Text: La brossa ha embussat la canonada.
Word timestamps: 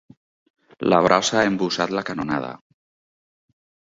La 0.93 1.01
brossa 1.07 1.37
ha 1.41 1.43
embussat 1.49 1.93
la 1.97 2.03
canonada. 2.07 2.49